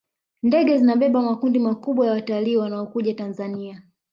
[0.43, 3.83] ndege zinabeba makundi makubwa ya watalii wanaokuja tanzania